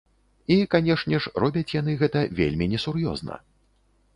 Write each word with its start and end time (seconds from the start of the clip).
І, 0.53 0.55
канешне 0.75 1.19
ж, 1.25 1.33
робяць 1.43 1.73
яны 1.75 1.91
гэта 2.01 2.25
вельмі 2.41 2.65
несур'ёзна! 2.73 3.35